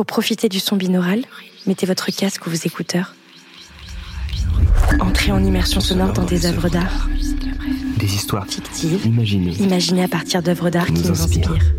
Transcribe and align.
Pour 0.00 0.06
profiter 0.06 0.48
du 0.48 0.60
son 0.60 0.76
binaural, 0.76 1.26
mettez 1.66 1.84
votre 1.84 2.10
casque 2.10 2.46
ou 2.46 2.48
vos 2.48 2.56
écouteurs. 2.56 3.14
Entrez 4.98 5.30
en 5.30 5.44
immersion 5.44 5.82
sonore 5.82 6.14
dans 6.14 6.24
des 6.24 6.46
œuvres 6.46 6.70
d'art. 6.70 7.06
Des 7.98 8.14
histoires 8.14 8.46
fictives, 8.46 9.04
imaginées. 9.04 9.52
Imaginées 9.60 10.04
à 10.04 10.08
partir 10.08 10.42
d'œuvres 10.42 10.70
d'art 10.70 10.86
qui 10.86 11.06
nous, 11.06 11.10
inspirent. 11.10 11.74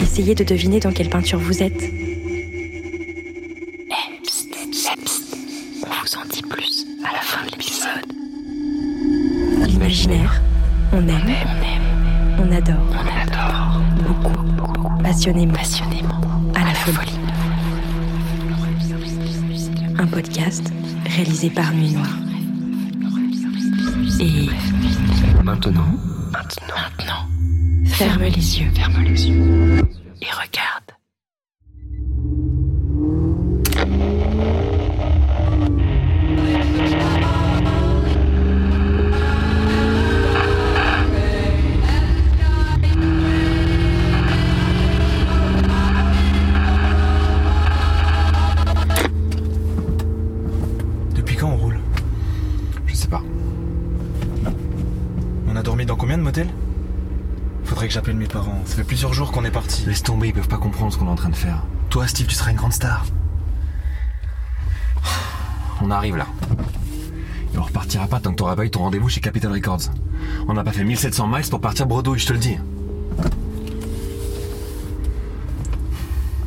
Essayez 0.00 0.34
de 0.34 0.42
deviner 0.42 0.80
dans 0.80 0.90
quelle 0.90 1.08
peinture 1.08 1.38
vous 1.38 1.62
êtes. 1.62 1.84
On 5.84 6.02
vous 6.02 6.16
en 6.16 6.26
dit 6.28 6.42
plus 6.42 6.84
à 7.04 7.12
la 7.12 7.20
fin 7.20 7.46
de 7.46 7.52
l'épisode. 7.52 8.08
L'imaginaire, 9.68 10.42
on 10.92 11.06
aime, 11.06 11.32
on 11.46 11.62
aime, 11.62 12.40
on 12.40 12.52
adore, 12.52 12.88
on 12.90 13.06
adore, 13.22 13.80
beaucoup, 14.02 14.42
beaucoup, 14.42 15.02
passionnément, 15.04 15.54
passionnément, 15.54 16.20
à 16.56 16.64
la 16.64 16.74
folie. 16.74 17.12
Un 19.98 20.06
podcast 20.06 20.72
réalisé 21.06 21.50
par 21.50 21.72
Nuit 21.72 21.92
Noire. 21.92 22.16
Et 24.20 24.48
Maintenant, 25.44 25.86
maintenant, 26.32 26.74
maintenant, 26.74 27.28
ferme 27.86 28.22
les 28.24 28.60
yeux. 28.60 28.70
ferme 28.74 29.02
les 29.02 29.28
yeux 29.28 29.85
sais 53.06 53.10
pas. 53.10 53.22
On 55.48 55.56
a 55.56 55.62
dormi 55.62 55.86
dans 55.86 55.96
combien 55.96 56.18
de 56.18 56.22
motels? 56.22 56.48
Faudrait 57.64 57.88
que 57.88 57.94
j'appelle 57.94 58.16
mes 58.16 58.26
parents. 58.26 58.60
Ça 58.64 58.76
fait 58.76 58.84
plusieurs 58.84 59.12
jours 59.12 59.32
qu'on 59.32 59.44
est 59.44 59.50
parti. 59.50 59.84
Laisse 59.86 60.02
tomber, 60.02 60.28
ils 60.28 60.32
peuvent 60.32 60.48
pas 60.48 60.58
comprendre 60.58 60.92
ce 60.92 60.98
qu'on 60.98 61.06
est 61.06 61.10
en 61.10 61.16
train 61.16 61.30
de 61.30 61.36
faire. 61.36 61.62
Toi, 61.90 62.06
Steve, 62.06 62.26
tu 62.26 62.34
seras 62.34 62.50
une 62.50 62.56
grande 62.56 62.72
star. 62.72 63.04
On 65.80 65.90
arrive 65.90 66.16
là. 66.16 66.26
Et 67.54 67.58
on 67.58 67.62
repartira 67.62 68.06
pas 68.06 68.18
tant 68.20 68.30
que 68.32 68.36
t'auras 68.36 68.56
pas 68.56 68.64
eu 68.64 68.70
ton 68.70 68.80
rendez-vous 68.80 69.08
chez 69.08 69.20
Capital 69.20 69.52
Records. 69.52 69.90
On 70.48 70.54
n'a 70.54 70.64
pas 70.64 70.72
fait 70.72 70.84
1700 70.84 71.28
miles 71.28 71.48
pour 71.50 71.60
partir 71.60 71.86
bredouille, 71.86 72.18
je 72.18 72.26
te 72.26 72.32
le 72.32 72.38
dis. 72.38 72.56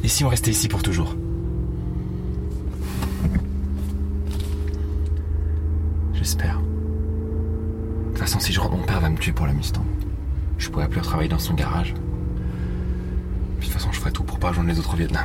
Et 0.04 0.08
si 0.08 0.24
on 0.24 0.30
restait 0.30 0.52
ici 0.52 0.68
pour 0.68 0.84
toujours? 0.84 1.16
Si 8.50 8.56
je 8.56 8.62
rentre, 8.62 8.78
mon 8.78 8.84
père 8.84 9.00
va 9.00 9.12
me 9.12 9.18
tuer 9.20 9.32
pour 9.32 9.46
la 9.46 9.54
Mustang. 9.54 9.86
Je 10.58 10.70
pourrais 10.70 10.88
plus 10.88 11.02
travailler 11.02 11.30
dans 11.30 11.38
son 11.38 11.54
garage. 11.54 11.94
Puis 13.60 13.70
de 13.70 13.72
toute 13.72 13.74
façon, 13.74 13.92
je 13.92 14.00
ferai 14.00 14.12
tout 14.12 14.24
pour 14.24 14.40
pas 14.40 14.48
rejoindre 14.48 14.72
les 14.72 14.80
autres 14.80 14.96
au 14.96 14.98
Vietnam. 14.98 15.24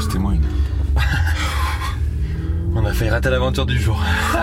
C'était 0.00 0.18
moi 0.18 0.32
une. 0.32 0.46
On 2.74 2.82
a 2.82 2.94
failli 2.94 3.10
rater 3.10 3.28
l'aventure 3.28 3.66
du 3.66 3.78
jour. 3.78 4.02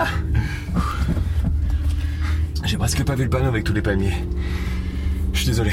J'ai 2.64 2.76
presque 2.76 3.02
pas 3.02 3.16
vu 3.16 3.24
le 3.24 3.30
panneau 3.30 3.48
avec 3.48 3.64
tous 3.64 3.72
les 3.72 3.82
palmiers. 3.82 4.14
Je 5.44 5.52
suis 5.52 5.60
désolé. 5.60 5.72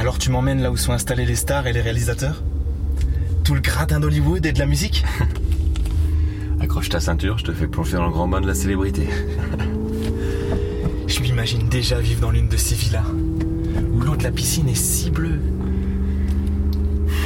Alors 0.00 0.18
tu 0.18 0.30
m'emmènes 0.30 0.60
là 0.60 0.72
où 0.72 0.76
sont 0.76 0.90
installés 0.92 1.24
les 1.24 1.36
stars 1.36 1.68
et 1.68 1.72
les 1.72 1.80
réalisateurs? 1.80 2.42
Tout 3.44 3.54
le 3.54 3.60
gratin 3.60 4.00
d'Hollywood 4.00 4.44
et 4.44 4.50
de 4.52 4.58
la 4.58 4.66
musique? 4.66 5.04
Accroche 6.60 6.88
ta 6.88 6.98
ceinture, 6.98 7.38
je 7.38 7.44
te 7.44 7.52
fais 7.52 7.68
plonger 7.68 7.92
dans 7.92 8.06
le 8.06 8.12
grand 8.12 8.26
bain 8.26 8.40
de 8.40 8.48
la 8.48 8.54
célébrité. 8.54 9.08
Je 11.06 11.20
m'imagine 11.20 11.68
déjà 11.68 12.00
vivre 12.00 12.22
dans 12.22 12.32
l'une 12.32 12.48
de 12.48 12.56
ces 12.56 12.74
villas. 12.74 13.06
Où 13.92 14.00
l'eau 14.00 14.16
de 14.16 14.24
la 14.24 14.32
piscine 14.32 14.68
est 14.68 14.74
si 14.74 15.12
bleue. 15.12 15.38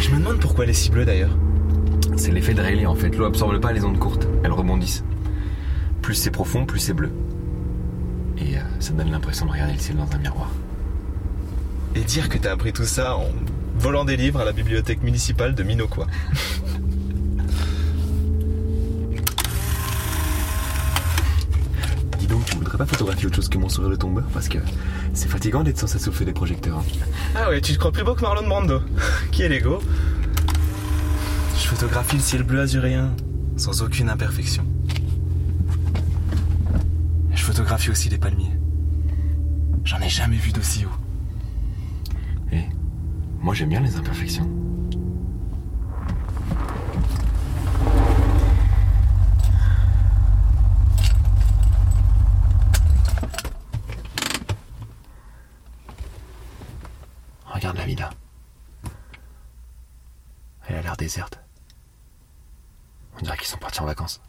Je 0.03 0.11
me 0.11 0.19
demande 0.19 0.41
pourquoi 0.41 0.65
elle 0.65 0.71
est 0.71 0.75
si 0.75 0.91
bleue 0.91 1.07
d'ailleurs. 1.07 1.35
C'est 2.17 2.33
l'effet 2.33 2.55
de 2.55 2.61
Rayleigh 2.61 2.87
en 2.87 2.95
fait. 2.95 3.11
L'eau 3.17 3.25
absorbe 3.25 3.59
pas 3.61 3.73
les 3.73 3.85
ondes 3.85 3.99
courtes, 3.99 4.27
elles 4.45 4.53
rebondissent. 4.53 5.05
Plus 6.03 6.15
c'est 6.15 6.31
profond, 6.31 6.67
plus 6.67 6.79
c'est 6.81 6.93
bleu. 6.93 7.11
Et 8.39 8.57
euh, 8.57 8.61
ça 8.79 8.93
donne 8.93 9.11
l'impression 9.11 9.47
de 9.47 9.53
regarder 9.53 9.73
le 9.75 9.79
ciel 9.79 9.97
dans 9.97 10.09
un 10.15 10.19
miroir. 10.19 10.51
Et 11.95 12.01
dire 12.01 12.29
que 12.29 12.39
t'as 12.39 12.53
appris 12.53 12.73
tout 12.73 12.85
ça 12.85 13.17
en 13.17 13.27
volant 13.79 14.05
des 14.05 14.17
livres 14.17 14.41
à 14.41 14.45
la 14.45 14.53
bibliothèque 14.53 15.03
municipale 15.03 15.55
de 15.55 15.63
Minoquois. 15.63 16.07
Dis 22.19 22.27
donc, 22.27 22.45
tu 22.45 22.57
voudrais 22.57 22.77
pas 22.79 22.87
photographier 22.87 23.27
autre 23.27 23.37
chose 23.37 23.49
que 23.49 23.59
mon 23.59 23.69
sourire 23.69 23.91
de 23.91 23.97
tombeur? 23.97 24.25
Parce 24.33 24.49
que 24.49 24.59
c'est 25.15 25.29
fatigant 25.29 25.63
d'être 25.63 25.79
censé 25.79 25.99
souffler 25.99 26.27
des 26.27 26.33
projecteurs. 26.33 26.79
hein. 26.79 26.85
Ah 27.35 27.49
ouais, 27.51 27.61
tu 27.61 27.73
te 27.73 27.79
crois 27.79 27.93
plus 27.93 28.05
beau 28.05 28.15
que 28.15 28.23
Marlon 28.23 28.47
Brando. 28.49 28.81
Qui 29.33 29.43
est 29.43 29.49
l'ego? 29.49 29.81
Photographie 31.71 32.17
le 32.17 32.23
ciel 32.23 32.43
bleu 32.43 32.61
azuréen, 32.61 33.15
sans 33.57 33.83
aucune 33.83 34.11
imperfection. 34.11 34.67
Je 37.33 37.45
photographie 37.45 37.91
aussi 37.91 38.09
les 38.09 38.19
palmiers. 38.19 38.59
J'en 39.85 40.01
ai 40.01 40.09
jamais 40.09 40.37
vu 40.37 40.51
d'aussi 40.51 40.85
haut. 40.85 42.11
Et 42.51 42.65
moi 43.39 43.55
j'aime 43.55 43.69
bien 43.69 43.79
les 43.81 43.95
imperfections. 43.95 44.51
Regarde 57.47 57.77
la 57.77 57.85
villa. 57.85 58.11
Elle 60.67 60.75
a 60.75 60.83
l'air 60.83 60.97
déserte. 60.97 61.40
Sont 63.51 63.59
partis 63.59 63.81
en 63.81 63.85
vacances. 63.85 64.21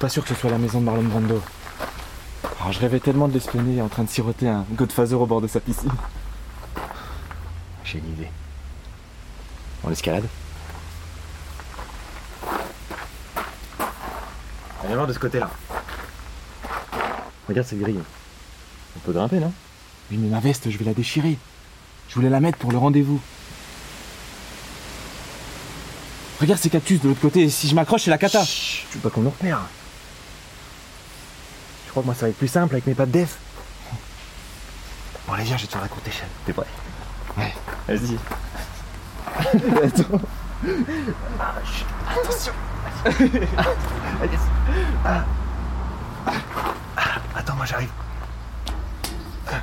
Pas 0.00 0.08
sûr 0.08 0.22
que 0.22 0.30
ce 0.30 0.34
soit 0.34 0.50
la 0.50 0.56
maison 0.56 0.80
de 0.80 0.86
Marlon 0.86 1.02
Brando. 1.02 1.42
Alors 2.58 2.72
je 2.72 2.80
rêvais 2.80 3.00
tellement 3.00 3.28
de 3.28 3.34
l'espionner 3.34 3.82
en 3.82 3.88
train 3.88 4.02
de 4.02 4.08
siroter 4.08 4.48
un 4.48 4.64
Godfather 4.72 5.20
au 5.20 5.26
bord 5.26 5.42
de 5.42 5.46
sa 5.46 5.60
piscine. 5.60 5.92
J'ai 7.84 7.98
une 7.98 8.08
idée. 8.14 8.30
On 9.84 9.90
escalade 9.90 10.24
Viens 14.86 14.94
voir 14.94 15.06
de 15.06 15.12
ce 15.12 15.18
côté-là. 15.18 15.50
Regarde 17.46 17.68
cette 17.68 17.80
grille. 17.80 18.00
On 18.96 19.00
peut 19.00 19.12
grimper, 19.12 19.38
non? 19.38 19.52
Oui 20.10 20.16
mais 20.16 20.28
ma 20.28 20.40
veste, 20.40 20.70
je 20.70 20.78
vais 20.78 20.86
la 20.86 20.94
déchirer. 20.94 21.36
Je 22.08 22.14
voulais 22.14 22.30
la 22.30 22.40
mettre 22.40 22.56
pour 22.56 22.72
le 22.72 22.78
rendez-vous. 22.78 23.20
Regarde 26.40 26.58
ces 26.58 26.70
cactus 26.70 27.02
de 27.02 27.08
l'autre 27.08 27.20
côté, 27.20 27.50
si 27.50 27.68
je 27.68 27.74
m'accroche, 27.74 28.04
c'est 28.04 28.10
la 28.10 28.16
cata. 28.16 28.42
Chut, 28.46 28.86
tu 28.90 28.96
veux 28.96 29.02
pas 29.02 29.10
qu'on 29.10 29.20
nous 29.20 29.28
repère? 29.28 29.60
Je 31.90 31.92
crois 31.92 32.04
que 32.04 32.06
moi 32.06 32.14
ça 32.14 32.26
va 32.26 32.30
être 32.30 32.38
plus 32.38 32.46
simple 32.46 32.72
avec 32.74 32.86
mes 32.86 32.94
pattes 32.94 33.10
def. 33.10 33.36
Bon 35.26 35.32
allez 35.32 35.42
viens, 35.42 35.56
je 35.56 35.62
vais 35.62 35.66
te 35.66 35.72
faire 35.72 35.80
raconter 35.80 36.12
chaîne. 36.12 36.28
T'es 36.46 36.52
prêt 36.52 36.64
Ouais. 37.36 37.52
Vas-y. 37.88 38.16
Attends. 39.84 40.20
Ah, 41.40 41.54
chut, 41.64 41.86
attention 42.08 42.52
Allez. 44.22 44.38
Ah. 45.04 45.24
Ah, 46.96 47.02
Attends, 47.34 47.56
moi 47.56 47.66
j'arrive. 47.66 47.90
Ah. 49.50 49.60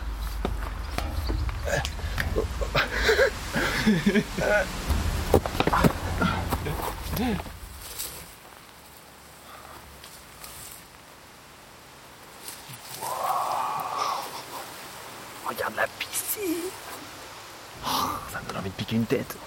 Regarde 15.47 15.75
la 15.75 15.88
piscine 15.99 16.69
Oh, 17.85 17.89
Ça 18.31 18.41
me 18.41 18.47
donne 18.47 18.57
envie 18.57 18.69
de 18.69 18.75
piquer 18.75 18.95
une 18.97 19.05
tête. 19.05 19.38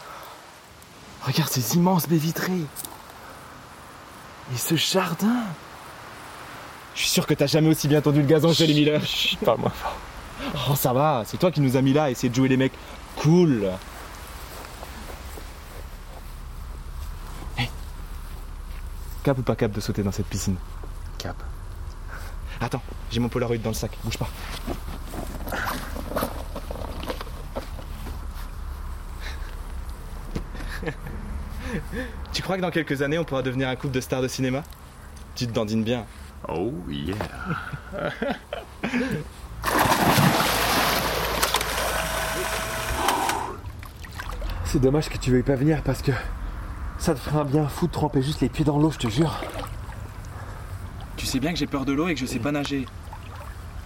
Regarde 1.23 1.51
ces 1.51 1.75
immenses 1.77 2.09
baies 2.09 2.17
vitrées. 2.17 2.65
Et 4.55 4.57
ce 4.57 4.77
jardin. 4.77 5.45
Je 6.95 7.01
suis 7.01 7.11
sûr 7.11 7.27
que 7.27 7.35
t'as 7.35 7.47
jamais 7.47 7.69
aussi 7.69 7.87
bien 7.87 8.01
tendu 8.01 8.21
le 8.21 8.27
gazon 8.27 8.53
chez 8.53 8.67
les 8.67 8.75
Miller. 8.75 9.01
Parle-moi 9.45 9.71
fort. 9.71 9.97
Oh, 10.71 10.75
ça 10.75 10.93
va, 10.93 11.23
c'est 11.27 11.37
toi 11.37 11.51
qui 11.53 11.61
nous 11.61 11.77
as 11.77 11.83
mis 11.83 11.93
là 11.93 12.05
à 12.05 12.11
essayer 12.11 12.31
de 12.31 12.35
jouer 12.35 12.49
les 12.49 12.57
mecs 12.57 12.73
cool. 13.17 13.71
Hey. 17.59 17.71
Cap 19.23 19.39
ou 19.39 19.43
pas 19.43 19.55
cap 19.55 19.71
de 19.71 19.81
sauter 19.81 20.03
dans 20.03 20.13
cette 20.13 20.27
piscine? 20.27 20.57
Cap. 21.19 21.37
Attends, 22.61 22.83
j'ai 23.11 23.21
mon 23.21 23.29
Polaroid 23.29 23.59
dans 23.59 23.71
le 23.71 23.75
sac, 23.75 23.97
bouge 24.03 24.19
pas. 24.19 24.29
tu 32.33 32.43
crois 32.43 32.57
que 32.57 32.63
dans 32.63 32.71
quelques 32.71 33.03
années 33.03 33.19
on 33.19 33.25
pourra 33.25 33.43
devenir 33.43 33.69
un 33.69 33.77
couple 33.77 33.95
de 33.95 34.01
stars 34.01 34.23
de 34.23 34.29
cinéma? 34.29 34.63
Tu 35.35 35.47
te 35.47 35.53
dandines 35.53 35.85
bien. 35.85 36.07
Oh 36.49 36.73
yeah. 36.89 37.15
C'est 44.65 44.81
dommage 44.81 45.09
que 45.09 45.19
tu 45.19 45.33
veuilles 45.33 45.43
pas 45.43 45.57
venir 45.57 45.83
parce 45.83 46.01
que 46.01 46.13
ça 46.99 47.13
te 47.15 47.19
ferait 47.19 47.41
un 47.41 47.45
bien 47.45 47.67
fou 47.67 47.89
de 47.89 47.93
tremper 47.93 48.23
juste 48.23 48.41
les 48.41 48.49
pieds 48.49 48.65
dans 48.65 48.79
l'eau, 48.79 48.93
je 48.93 48.99
te 48.99 49.09
jure. 49.09 49.43
Tu 51.17 51.27
sais 51.27 51.41
bien 51.41 51.53
que 51.53 51.59
j'ai 51.59 51.67
peur 51.67 51.85
de 51.85 51.93
l'eau 51.93 52.07
et 52.07 52.15
que 52.15 52.21
je 52.21 52.27
sais 52.27 52.39
pas 52.39 52.53
nager. 52.53 52.87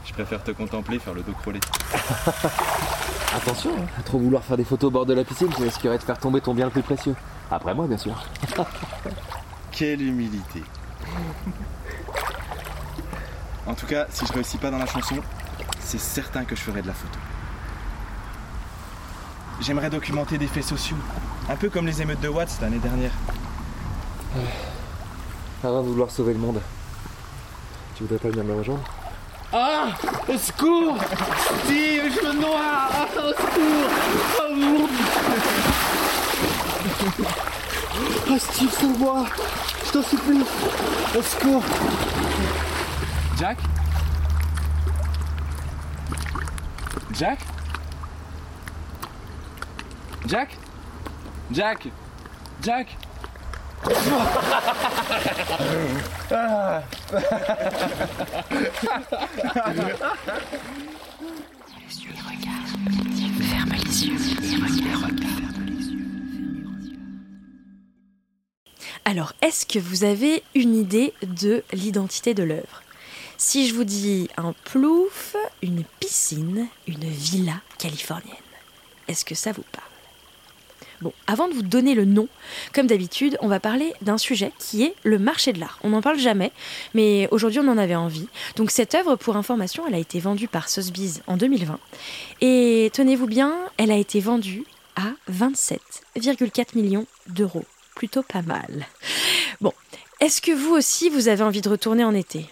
Je 0.05 0.13
préfère 0.13 0.45
te 0.45 0.51
contempler 0.51 0.99
faire 0.99 1.15
le 1.15 1.23
dos 1.23 1.33
crawlé. 1.33 1.61
Attention, 3.35 3.71
hein, 3.79 3.87
à 3.99 4.03
trop 4.03 4.19
vouloir 4.19 4.45
faire 4.45 4.59
des 4.59 4.65
photos 4.65 4.89
au 4.89 4.91
bord 4.91 5.07
de 5.07 5.15
la 5.15 5.25
piscine, 5.25 5.49
tu 5.57 5.63
risquerais 5.63 5.97
de 5.97 6.03
faire 6.03 6.19
tomber 6.19 6.41
ton 6.41 6.53
bien 6.53 6.67
le 6.67 6.71
plus 6.71 6.83
précieux. 6.83 7.15
Après 7.51 7.75
moi, 7.75 7.87
bien 7.87 7.99
sûr. 7.99 8.15
Quelle 9.71 10.03
humilité. 10.03 10.63
En 13.67 13.75
tout 13.75 13.87
cas, 13.87 14.07
si 14.11 14.27
je 14.27 14.33
réussis 14.33 14.59
pas 14.59 14.71
dans 14.71 14.79
la 14.79 14.87
chanson, 14.87 15.17
c'est 15.81 16.01
certain 16.01 16.45
que 16.45 16.55
je 16.55 16.61
ferai 16.61 16.83
de 16.83 16.87
la 16.87 16.95
photo. 16.95 17.19
J'aimerais 19.61 19.91
documenter 19.91 20.37
des 20.37 20.47
faits 20.47 20.65
sociaux, 20.65 20.97
un 21.49 21.57
peu 21.57 21.71
comme 21.71 21.87
les 21.87 22.03
émeutes 22.03 22.21
de 22.21 22.29
Watts 22.29 22.59
l'année 22.61 22.79
dernière. 22.79 23.13
Avant 25.63 25.83
de 25.83 25.89
vouloir 25.89 26.11
sauver 26.11 26.35
le 26.35 26.41
monde. 26.41 26.61
Tu 27.97 28.03
voudrais 28.03 28.19
pas 28.19 28.29
venir 28.29 28.45
me 28.45 28.59
rejoindre? 28.59 28.83
Ah 29.53 29.87
Au 30.29 30.37
secours 30.37 30.97
Steve, 31.65 32.13
je 32.13 32.27
me 32.27 32.41
noie 32.41 32.59
ah, 32.59 33.07
Au 33.17 33.29
secours 33.29 33.91
Oh 34.41 34.55
mon 34.55 34.89
Ah 38.29 38.39
Steve, 38.39 38.71
sauve-moi 38.73 39.25
Je 39.87 39.93
t'en 39.93 40.03
supplie 40.03 40.43
Au 41.17 41.23
secours 41.23 41.63
Jack? 43.39 43.59
Jack? 47.13 47.39
Jack? 50.27 50.57
Jack? 51.53 51.89
Jack? 52.63 52.97
Les 61.77 62.03
yeux, 62.03 62.15
regarde. 62.27 62.69
Ferme 63.43 63.73
les 63.73 64.07
yeux 64.07 64.19
Alors, 69.07 69.35
est-ce 69.43 69.67
que 69.67 69.79
vous 69.79 70.05
avez 70.05 70.43
une 70.55 70.75
idée 70.75 71.13
de 71.23 71.63
l'identité 71.73 72.33
de 72.33 72.43
l'œuvre? 72.43 72.83
Si 73.37 73.69
je 73.69 73.75
vous 73.75 73.85
dis 73.85 74.29
un 74.39 74.55
plouf, 74.65 75.37
une 75.61 75.85
piscine, 76.01 76.69
une 76.87 77.05
villa 77.05 77.61
californienne, 77.79 78.35
est-ce 79.07 79.27
que 79.27 79.35
ça 79.35 79.53
vous 79.53 79.65
parle? 79.73 79.85
Bon, 81.03 81.13
avant 81.27 81.49
de 81.49 81.55
vous 81.55 81.63
donner 81.63 81.95
le 81.95 82.07
nom, 82.07 82.29
comme 82.73 82.87
d'habitude, 82.87 83.37
on 83.43 83.49
va 83.49 83.61
parler 83.61 83.93
d'un 84.01 84.17
sujet 84.17 84.53
qui 84.59 84.85
est 84.85 84.95
le 85.03 85.19
marché 85.19 85.53
de 85.53 85.61
l'art. 85.61 85.79
On 85.83 85.91
n'en 85.91 86.01
parle 86.01 86.19
jamais, 86.19 86.51
mais 86.95 87.29
aujourd'hui 87.31 87.61
on 87.61 87.69
en 87.69 87.77
avait 87.77 87.95
envie. 87.95 88.29
Donc 88.57 88.71
cette 88.71 88.95
œuvre, 88.95 89.17
pour 89.17 89.37
information, 89.37 89.87
elle 89.87 89.97
a 89.97 89.99
été 89.99 90.19
vendue 90.19 90.49
par 90.49 90.71
Sotheby's 90.71 91.21
en 91.27 91.37
2020. 91.37 91.79
Et 92.41 92.91
tenez-vous 92.95 93.27
bien, 93.27 93.55
elle 93.77 93.91
a 93.91 93.99
été 93.99 94.21
vendue 94.21 94.65
à 94.97 95.13
27,4 95.31 96.69
millions 96.75 97.07
d'euros. 97.27 97.67
Plutôt 97.95 98.23
pas 98.23 98.43
mal. 98.43 98.87
Bon, 99.61 99.73
est-ce 100.21 100.41
que 100.41 100.53
vous 100.53 100.75
aussi, 100.75 101.11
vous 101.11 101.29
avez 101.29 101.43
envie 101.43 101.61
de 101.61 101.69
retourner 101.69 102.05
en 102.05 102.15
été? 102.15 102.47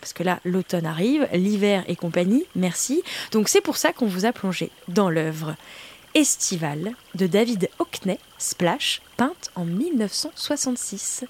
Parce 0.00 0.12
que 0.12 0.22
là, 0.22 0.40
l'automne 0.44 0.86
arrive, 0.86 1.28
l'hiver 1.32 1.84
et 1.88 1.96
compagnie, 1.96 2.44
merci. 2.54 3.02
Donc 3.32 3.48
c'est 3.48 3.60
pour 3.60 3.76
ça 3.76 3.92
qu'on 3.92 4.06
vous 4.06 4.24
a 4.24 4.32
plongé 4.32 4.70
dans 4.86 5.10
l'œuvre 5.10 5.56
estivale 6.14 6.92
de 7.14 7.26
David 7.26 7.68
Hockney, 7.78 8.18
Splash, 8.38 9.02
peinte 9.16 9.50
en 9.54 9.64
1966. 9.64 11.24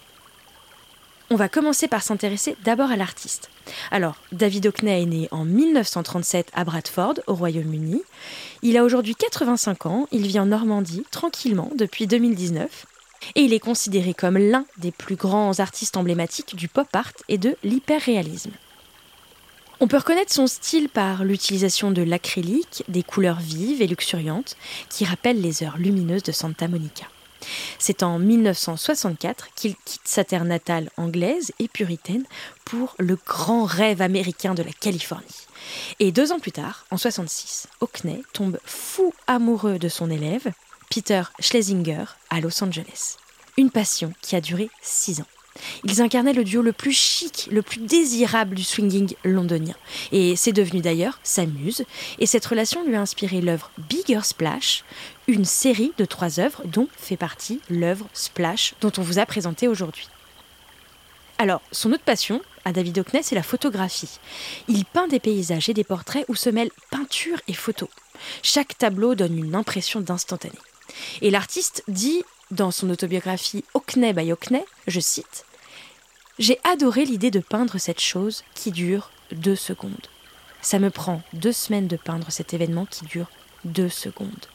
On 1.31 1.37
va 1.37 1.50
commencer 1.50 1.88
par 1.88 2.03
s'intéresser 2.03 2.56
d'abord 2.65 2.91
à 2.91 2.97
l'artiste. 2.97 3.50
Alors, 3.91 4.17
David 4.32 4.67
Hockney 4.67 5.03
est 5.03 5.06
né 5.06 5.29
en 5.31 5.44
1937 5.44 6.50
à 6.55 6.65
Bradford, 6.65 7.15
au 7.26 7.35
Royaume-Uni. 7.35 8.03
Il 8.62 8.79
a 8.79 8.85
aujourd'hui 8.85 9.15
85 9.15 9.87
ans, 9.87 10.09
il 10.11 10.26
vit 10.26 10.41
en 10.41 10.47
Normandie 10.47 11.05
tranquillement 11.11 11.70
depuis 11.75 12.06
2019. 12.06 12.87
Et 13.35 13.43
il 13.43 13.53
est 13.53 13.61
considéré 13.61 14.15
comme 14.15 14.38
l'un 14.38 14.65
des 14.79 14.93
plus 14.93 15.17
grands 15.17 15.59
artistes 15.61 15.97
emblématiques 15.97 16.56
du 16.56 16.69
pop 16.69 16.88
art 16.94 17.12
et 17.29 17.38
de 17.38 17.56
l'hyperréalisme. 17.62 18.53
On 19.81 19.87
peut 19.87 19.99
reconnaître 19.99 20.32
son 20.32 20.49
style 20.49 20.88
par 20.88 21.25
l'utilisation 21.25 21.93
de 21.93 22.03
l'acrylique, 22.03 22.82
des 22.88 23.05
couleurs 23.05 23.38
vives 23.38 23.81
et 23.81 23.87
luxuriantes 23.87 24.56
qui 24.88 25.05
rappellent 25.05 25.41
les 25.41 25.62
heures 25.62 25.79
lumineuses 25.79 26.25
de 26.25 26.32
Santa 26.32 26.67
Monica. 26.67 27.05
C'est 27.79 28.03
en 28.03 28.19
1964 28.19 29.55
qu'il 29.55 29.77
quitte 29.84 30.06
sa 30.08 30.25
terre 30.25 30.44
natale 30.44 30.91
anglaise 30.96 31.53
et 31.60 31.69
puritaine 31.69 32.25
pour 32.65 32.96
le 32.98 33.17
grand 33.17 33.65
rêve 33.65 34.03
américain 34.03 34.55
de 34.55 34.65
la 34.65 34.72
Californie. 34.72 35.46
Et 36.01 36.13
deux 36.13 36.32
ans 36.32 36.41
plus 36.41 36.53
tard, 36.53 36.84
en 36.91 36.96
66, 36.96 37.69
Hockney 37.81 38.22
tombe 38.32 38.58
fou 38.65 39.13
amoureux 39.27 39.79
de 39.79 39.89
son 39.89 40.10
élève, 40.10 40.51
Peter 40.91 41.23
Schlesinger, 41.39 42.05
à 42.31 42.41
Los 42.41 42.63
Angeles. 42.65 43.17
Une 43.57 43.71
passion 43.71 44.13
qui 44.23 44.37
a 44.37 44.41
duré 44.41 44.71
six 44.81 45.21
ans. 45.21 45.27
Ils 45.85 46.01
incarnaient 46.01 46.33
le 46.33 46.45
duo 46.45 46.63
le 46.63 46.73
plus 46.73 46.93
chic, 46.93 47.49
le 47.51 47.63
plus 47.63 47.81
désirable 47.81 48.55
du 48.55 48.63
swinging 48.63 49.15
londonien. 49.25 49.75
Et 50.13 50.37
c'est 50.37 50.53
devenu 50.53 50.81
d'ailleurs 50.81 51.19
sa 51.23 51.47
muse. 51.47 51.85
Et 52.19 52.27
cette 52.27 52.47
relation 52.47 52.85
lui 52.85 52.95
a 52.95 53.01
inspiré 53.01 53.41
l'œuvre 53.41 53.71
Bigger 53.89 54.21
Splash, 54.23 54.85
une 55.27 55.45
série 55.45 55.93
de 55.99 56.05
trois 56.05 56.41
œuvres 56.41 56.63
dont 56.65 56.89
fait 56.97 57.17
partie 57.17 57.61
l'œuvre 57.69 58.09
Splash 58.13 58.75
dont 58.81 58.93
on 58.97 59.03
vous 59.03 59.19
a 59.19 59.27
présenté 59.27 59.69
aujourd'hui. 59.69 60.09
Alors, 61.39 61.61
son 61.71 61.93
autre 61.93 62.05
passion, 62.05 62.41
à 62.65 62.73
David 62.73 62.99
Hockney, 62.99 63.23
c'est 63.23 63.35
la 63.35 63.43
photographie. 63.43 64.19
Il 64.67 64.85
peint 64.85 65.07
des 65.07 65.21
paysages 65.21 65.69
et 65.69 65.75
des 65.75 65.85
portraits 65.85 66.25
où 66.29 66.35
se 66.35 66.51
mêlent 66.51 66.73
peinture 66.91 67.39
et 67.47 67.53
photo. 67.53 67.89
Chaque 68.43 68.77
tableau 68.77 69.15
donne 69.15 69.39
une 69.39 69.55
impression 69.55 70.01
d'instantané. 70.01 70.59
Et 71.22 71.31
l'artiste 71.31 71.82
dit 71.88 72.22
dans 72.50 72.70
son 72.70 72.90
autobiographie 72.90 73.64
Hockney 73.74 74.12
by 74.12 74.32
Hockney, 74.32 74.64
je 74.86 75.00
cite 75.00 75.44
J'ai 76.38 76.58
adoré 76.64 77.05
l'idée 77.05 77.31
de 77.31 77.40
peindre 77.40 77.78
cette 77.78 78.00
chose 78.00 78.43
qui 78.55 78.70
dure 78.70 79.10
deux 79.32 79.56
secondes. 79.56 80.08
Ça 80.62 80.78
me 80.78 80.90
prend 80.90 81.22
deux 81.32 81.52
semaines 81.52 81.88
de 81.88 81.96
peindre 81.96 82.31
cet 82.31 82.55
événement 82.55 82.86
qui 82.86 83.05
dure 83.05 83.31
deux 83.64 83.88
secondes. 83.88 84.46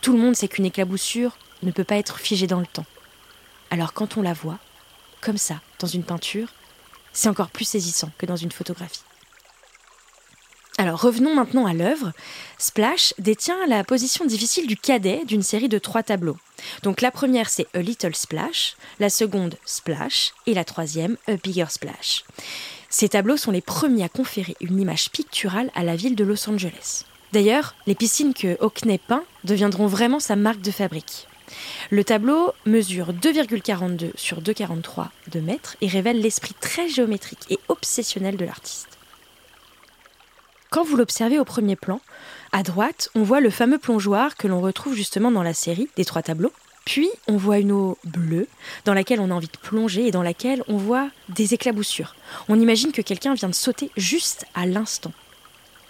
Tout 0.00 0.12
le 0.12 0.18
monde 0.18 0.34
sait 0.34 0.48
qu'une 0.48 0.64
éclaboussure 0.64 1.36
ne 1.62 1.70
peut 1.70 1.84
pas 1.84 1.96
être 1.96 2.18
figée 2.18 2.46
dans 2.46 2.60
le 2.60 2.66
temps. 2.66 2.86
Alors 3.70 3.92
quand 3.92 4.16
on 4.16 4.22
la 4.22 4.32
voit, 4.32 4.58
comme 5.20 5.38
ça, 5.38 5.60
dans 5.78 5.86
une 5.86 6.04
peinture, 6.04 6.48
c'est 7.12 7.28
encore 7.28 7.50
plus 7.50 7.66
saisissant 7.66 8.10
que 8.16 8.26
dans 8.26 8.36
une 8.36 8.52
photographie. 8.52 9.02
Alors 10.80 11.02
revenons 11.02 11.34
maintenant 11.34 11.66
à 11.66 11.74
l'œuvre. 11.74 12.12
Splash 12.56 13.12
détient 13.18 13.66
la 13.66 13.84
position 13.84 14.24
difficile 14.24 14.66
du 14.66 14.78
cadet 14.78 15.26
d'une 15.26 15.42
série 15.42 15.68
de 15.68 15.76
trois 15.76 16.02
tableaux. 16.02 16.38
Donc 16.82 17.02
la 17.02 17.10
première 17.10 17.50
c'est 17.50 17.66
A 17.74 17.82
Little 17.82 18.16
Splash, 18.16 18.76
la 18.98 19.10
seconde 19.10 19.56
Splash 19.66 20.32
et 20.46 20.54
la 20.54 20.64
troisième 20.64 21.18
A 21.28 21.36
Bigger 21.36 21.66
Splash. 21.68 22.24
Ces 22.88 23.10
tableaux 23.10 23.36
sont 23.36 23.50
les 23.50 23.60
premiers 23.60 24.04
à 24.04 24.08
conférer 24.08 24.56
une 24.62 24.80
image 24.80 25.10
picturale 25.10 25.70
à 25.74 25.84
la 25.84 25.96
ville 25.96 26.16
de 26.16 26.24
Los 26.24 26.48
Angeles. 26.48 27.04
D'ailleurs, 27.34 27.74
les 27.86 27.94
piscines 27.94 28.32
que 28.32 28.56
Hockney 28.60 28.96
peint 29.06 29.24
deviendront 29.44 29.86
vraiment 29.86 30.18
sa 30.18 30.34
marque 30.34 30.62
de 30.62 30.70
fabrique. 30.70 31.28
Le 31.90 32.04
tableau 32.04 32.52
mesure 32.64 33.12
2,42 33.12 34.12
sur 34.14 34.40
2,43 34.40 35.08
de 35.30 35.40
mètres 35.40 35.76
et 35.82 35.88
révèle 35.88 36.22
l'esprit 36.22 36.54
très 36.58 36.88
géométrique 36.88 37.44
et 37.50 37.58
obsessionnel 37.68 38.38
de 38.38 38.46
l'artiste. 38.46 38.89
Quand 40.70 40.84
vous 40.84 40.96
l'observez 40.96 41.40
au 41.40 41.44
premier 41.44 41.74
plan, 41.74 42.00
à 42.52 42.62
droite, 42.62 43.10
on 43.16 43.24
voit 43.24 43.40
le 43.40 43.50
fameux 43.50 43.78
plongeoir 43.78 44.36
que 44.36 44.46
l'on 44.46 44.60
retrouve 44.60 44.94
justement 44.94 45.32
dans 45.32 45.42
la 45.42 45.52
série 45.52 45.88
des 45.96 46.04
trois 46.04 46.22
tableaux. 46.22 46.52
Puis, 46.84 47.10
on 47.26 47.36
voit 47.36 47.58
une 47.58 47.72
eau 47.72 47.98
bleue 48.04 48.46
dans 48.84 48.94
laquelle 48.94 49.18
on 49.18 49.32
a 49.32 49.34
envie 49.34 49.48
de 49.48 49.58
plonger 49.60 50.06
et 50.06 50.12
dans 50.12 50.22
laquelle 50.22 50.62
on 50.68 50.76
voit 50.76 51.10
des 51.28 51.54
éclaboussures. 51.54 52.14
On 52.48 52.60
imagine 52.60 52.92
que 52.92 53.02
quelqu'un 53.02 53.34
vient 53.34 53.48
de 53.48 53.54
sauter 53.54 53.90
juste 53.96 54.46
à 54.54 54.64
l'instant. 54.64 55.12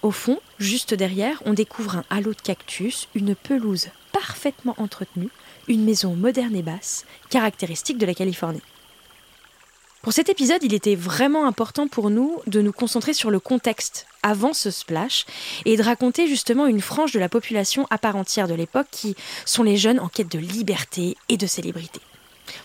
Au 0.00 0.12
fond, 0.12 0.40
juste 0.58 0.94
derrière, 0.94 1.42
on 1.44 1.52
découvre 1.52 1.96
un 1.96 2.04
halo 2.08 2.32
de 2.32 2.40
cactus, 2.40 3.06
une 3.14 3.34
pelouse 3.34 3.88
parfaitement 4.12 4.74
entretenue, 4.78 5.28
une 5.68 5.84
maison 5.84 6.16
moderne 6.16 6.56
et 6.56 6.62
basse, 6.62 7.04
caractéristique 7.28 7.98
de 7.98 8.06
la 8.06 8.14
Californie. 8.14 8.62
Pour 10.02 10.14
cet 10.14 10.30
épisode, 10.30 10.62
il 10.62 10.72
était 10.72 10.94
vraiment 10.94 11.46
important 11.46 11.86
pour 11.86 12.08
nous 12.08 12.40
de 12.46 12.62
nous 12.62 12.72
concentrer 12.72 13.12
sur 13.12 13.30
le 13.30 13.38
contexte 13.38 14.06
avant 14.22 14.54
ce 14.54 14.70
splash 14.70 15.26
et 15.66 15.76
de 15.76 15.82
raconter 15.82 16.26
justement 16.26 16.66
une 16.66 16.80
frange 16.80 17.12
de 17.12 17.18
la 17.18 17.28
population 17.28 17.86
à 17.90 17.98
part 17.98 18.16
entière 18.16 18.48
de 18.48 18.54
l'époque 18.54 18.86
qui 18.90 19.14
sont 19.44 19.62
les 19.62 19.76
jeunes 19.76 20.00
en 20.00 20.08
quête 20.08 20.32
de 20.32 20.38
liberté 20.38 21.18
et 21.28 21.36
de 21.36 21.46
célébrité. 21.46 22.00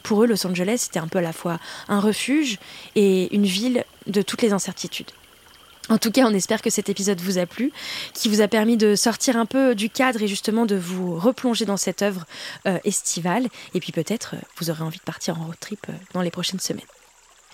Pour 0.01 0.23
eux, 0.23 0.27
Los 0.27 0.47
Angeles 0.47 0.83
c'était 0.85 0.99
un 0.99 1.09
peu 1.09 1.19
à 1.19 1.21
la 1.21 1.33
fois 1.33 1.59
un 1.89 1.99
refuge 1.99 2.57
et 2.95 3.33
une 3.35 3.45
ville 3.45 3.83
de 4.07 4.21
toutes 4.21 4.41
les 4.41 4.53
incertitudes. 4.53 5.11
En 5.89 5.97
tout 5.97 6.11
cas, 6.11 6.25
on 6.25 6.33
espère 6.33 6.61
que 6.61 6.69
cet 6.69 6.89
épisode 6.89 7.19
vous 7.19 7.37
a 7.37 7.45
plu, 7.45 7.71
qui 8.13 8.29
vous 8.29 8.41
a 8.41 8.47
permis 8.47 8.77
de 8.77 8.95
sortir 8.95 9.37
un 9.37 9.45
peu 9.45 9.75
du 9.75 9.89
cadre 9.89 10.21
et 10.23 10.27
justement 10.27 10.65
de 10.65 10.75
vous 10.75 11.19
replonger 11.19 11.65
dans 11.65 11.77
cette 11.77 12.01
œuvre 12.01 12.25
euh, 12.65 12.79
estivale. 12.85 13.49
Et 13.75 13.79
puis 13.81 13.91
peut-être 13.91 14.35
euh, 14.35 14.39
vous 14.57 14.71
aurez 14.71 14.83
envie 14.83 14.97
de 14.97 15.03
partir 15.03 15.39
en 15.39 15.45
road 15.45 15.57
trip 15.59 15.85
euh, 15.89 15.93
dans 16.13 16.21
les 16.21 16.31
prochaines 16.31 16.59
semaines. 16.59 16.85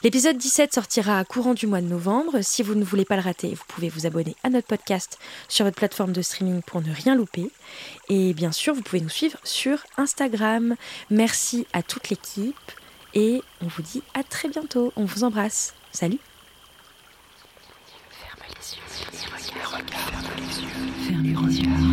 L'épisode 0.04 0.36
17 0.36 0.74
sortira 0.74 1.20
à 1.20 1.24
courant 1.24 1.54
du 1.54 1.68
mois 1.68 1.80
de 1.80 1.86
novembre. 1.86 2.42
Si 2.42 2.64
vous 2.64 2.74
ne 2.74 2.84
voulez 2.84 3.06
pas 3.06 3.18
le 3.18 3.22
rater, 3.22 3.54
vous 3.54 3.64
pouvez 3.68 3.88
vous 3.88 4.08
abonner 4.08 4.36
à 4.42 4.50
notre 4.50 4.66
podcast 4.66 5.20
sur 5.48 5.64
votre 5.64 5.78
plateforme 5.78 6.12
de 6.12 6.24
streaming 6.24 6.64
pour 6.64 6.82
ne 6.82 6.92
rien 6.92 7.14
louper. 7.16 7.52
Et 8.10 8.34
bien 8.34 8.52
sûr, 8.52 8.74
vous 8.74 8.82
pouvez 8.82 9.02
nous 9.02 9.10
suivre 9.10 9.38
sur 9.44 9.78
Instagram. 9.98 10.76
Merci 11.12 11.68
à 11.72 11.84
toute 11.84 12.10
l'équipe 12.10 12.56
et 13.14 13.44
on 13.62 13.68
vous 13.68 13.84
dit 13.84 14.02
à 14.16 14.24
très 14.24 14.50
bientôt. 14.50 14.92
On 14.96 15.06
vous 15.06 15.24
embrasse. 15.24 15.76
Salut 15.92 16.18
Ferme 18.10 18.42
les 18.50 18.76
yeux. 18.76 18.82
Ferme 21.06 21.24
les 21.24 21.60
yeux. 21.62 21.91